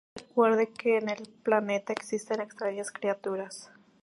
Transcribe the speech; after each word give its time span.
Recuerde 0.15 0.73
que 0.73 0.97
en 0.97 1.09
el 1.09 1.29
planeta 1.43 1.93
existen 1.93 2.41
extrañas 2.41 2.89
criaturas 2.91 3.69